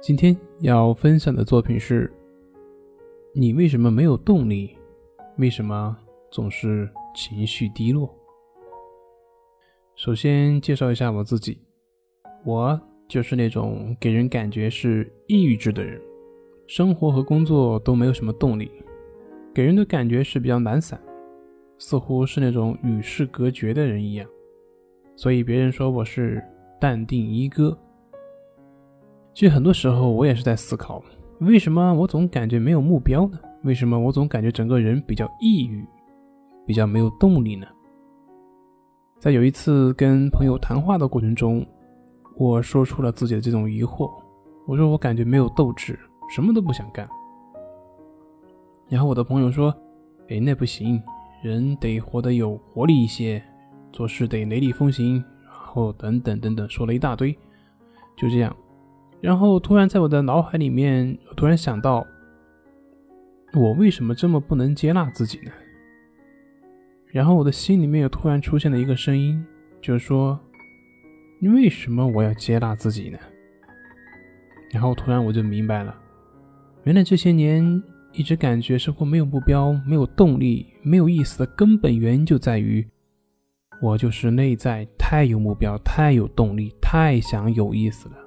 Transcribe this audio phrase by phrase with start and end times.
[0.00, 2.12] 今天要分享的作品是：
[3.32, 4.76] 你为什么没有动力？
[5.38, 5.96] 为什么
[6.30, 8.14] 总是情绪低落？
[9.96, 11.58] 首先介绍一下我自己，
[12.44, 12.78] 我
[13.08, 16.00] 就是那种给人感觉是抑郁质的人，
[16.66, 18.70] 生活和工作都没有什么动力，
[19.52, 21.00] 给人的感觉是比较懒散，
[21.78, 24.28] 似乎是那种与世隔绝的人一样，
[25.16, 26.44] 所以别人说我是
[26.78, 27.76] 淡定一哥。
[29.36, 31.02] 其实很多时候，我也是在思考，
[31.40, 33.38] 为什么我总感觉没有目标呢？
[33.64, 35.86] 为什么我总感觉整个人比较抑郁，
[36.66, 37.66] 比较没有动力呢？
[39.18, 41.66] 在有一次跟朋友谈话的过程中，
[42.38, 44.10] 我说出了自己的这种疑惑，
[44.66, 45.98] 我说我感觉没有斗志，
[46.34, 47.06] 什么都不想干。
[48.88, 49.68] 然后我的朋友说
[50.30, 50.98] ：“哎，那不行，
[51.42, 53.44] 人得活得有活力一些，
[53.92, 57.38] 做事得雷厉风行，然后等等等等，说了一大堆，
[58.16, 58.56] 就这样。”
[59.20, 62.06] 然后突然在我的脑海里面，我突然想到，
[63.54, 65.50] 我为什么这么不能接纳自己呢？
[67.06, 69.42] 然后我的心里面又突然出现了一个声音，
[69.80, 70.38] 就是说，
[71.40, 73.18] 你为什么我要接纳自己呢？
[74.70, 75.96] 然后突然我就明白了，
[76.84, 82.86] 原来这些年一直感觉生活没有目标、没有动力、没有意思的根本原因就在于，
[83.80, 88.25] 我就是内在太有目标、太有动力、太想有意思了。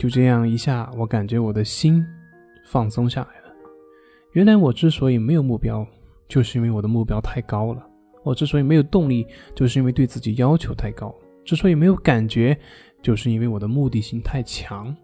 [0.00, 2.02] 就这样一下，我感觉我的心
[2.64, 3.54] 放松下来了。
[4.32, 5.86] 原来我之所以没有目标，
[6.26, 7.82] 就是因为我的目标太高了；
[8.22, 12.58] 我之所以没有动力，就是因为对自己要求太高；之所以没有感觉，
[13.02, 14.96] 就是因为我的目的性太强。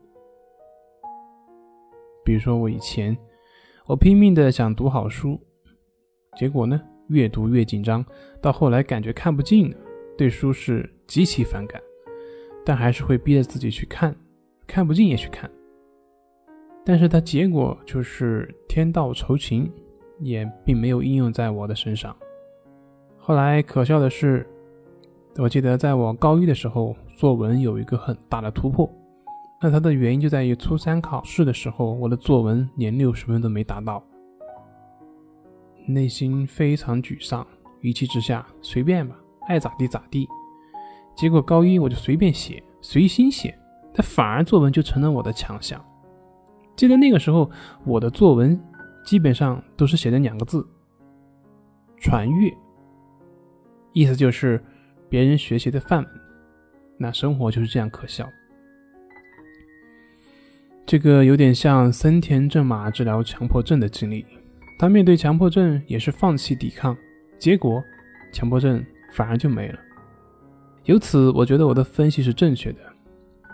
[2.25, 3.15] 比如说，我以前
[3.85, 5.39] 我拼命的想读好书，
[6.39, 8.03] 结果呢，越读越紧张，
[8.41, 9.77] 到后来感觉看不进了，
[10.17, 11.79] 对书是极其反感，
[12.65, 14.17] 但还是会逼着自己去看。
[14.67, 15.51] 看不进也去看，
[16.85, 19.71] 但是它结果就是天道酬勤，
[20.21, 22.15] 也并没有应用在我的身上。
[23.17, 24.47] 后来可笑的是，
[25.37, 28.91] 我记得在我高一的时候，作文有一个很大的突破，
[29.63, 34.03] 那它的原因就在于初三考试的时候，我的作文连六十分都没达到，
[35.87, 37.47] 内心非常沮丧，
[37.81, 39.17] 一气之下随便吧，
[39.49, 40.29] 爱咋地咋地。
[41.17, 43.57] 结果高一我就随便写，随心写。
[43.97, 45.83] 但反而作文就成了我的强项。
[46.77, 47.51] 记得那个时候，
[47.87, 48.61] 我的作文
[49.03, 50.67] 基本上都是写的两个字
[51.99, 52.53] “传阅”，
[53.95, 54.63] 意思就是
[55.09, 56.13] 别人学习的范文。
[56.99, 58.29] 那生活就是这样可笑。
[60.85, 64.25] 这个有点像森田正马治疗强迫症的经历。
[64.79, 66.95] 他面对强迫症也是放弃抵抗，
[67.39, 67.83] 结果
[68.31, 69.79] 强迫症反而就没了。
[70.85, 72.81] 由此，我觉得我的分析是正确的。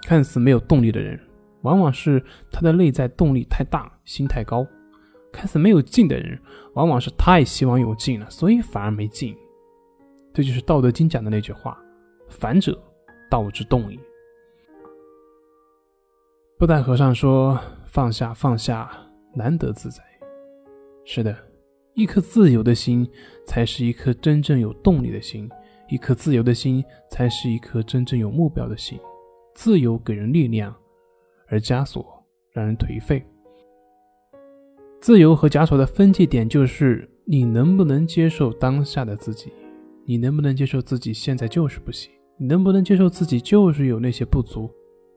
[0.03, 1.19] 看似没有动力的人，
[1.63, 4.65] 往往是他的内在动力太大，心太高；
[5.33, 6.39] 看似没有劲的人，
[6.75, 9.37] 往往是太希望有劲了，所以反而没劲。
[10.35, 11.79] 这就是《道德经》讲的那句话
[12.29, 12.77] ：“反者，
[13.31, 13.99] 道之动也。”
[16.59, 18.91] 布袋和尚说：“放下，放下，
[19.35, 20.03] 难得自在。”
[21.05, 21.37] 是的，
[21.95, 23.09] 一颗自由的心，
[23.47, 25.49] 才是一颗真正有动力的心；
[25.89, 28.99] 一颗自由的心，才是一颗真正有目标的心。
[29.55, 30.75] 自由给人力量，
[31.49, 33.25] 而枷锁让人颓废。
[35.01, 39.53] 自由和枷锁的分界点就是你能不能接受当下的自己，
[40.05, 44.71] 你能不能接受自己现在就是不行，你能不能接受自己就是有那些不足，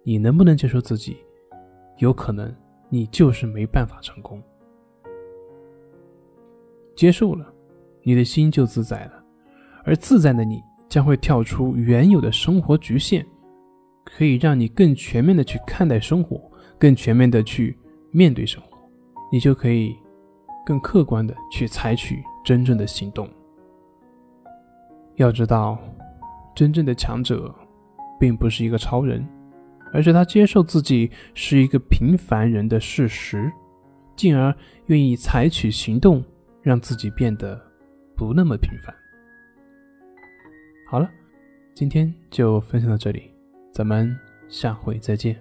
[0.04, 1.18] 你能不能接受自己
[2.00, 2.54] 有可能
[2.90, 4.42] 你就是没办法成功。
[6.96, 7.54] 接受了，
[8.04, 9.24] 你的心就自在了，
[9.84, 13.26] 而自在的你将会跳出原有的生活局限。
[14.06, 16.40] 可以让你更全面的去看待生活，
[16.80, 17.78] 更全面的去
[18.12, 18.78] 面对生活，
[19.32, 19.94] 你就可以
[20.66, 23.28] 更客观的去采取真正的行动。
[25.16, 25.78] 要知道，
[26.56, 27.54] 真正的强者，
[28.20, 29.28] 并不是一个超人，
[29.92, 33.52] 而是他接受自己是一个平凡人的事实，
[34.16, 34.56] 进而
[34.86, 36.24] 愿意采取行动，
[36.62, 37.60] 让自己变得
[38.16, 38.94] 不那么平凡。
[40.90, 41.10] 好了，
[41.74, 43.35] 今天就分享到这里。
[43.76, 44.18] 咱们
[44.48, 45.36] 下回再见。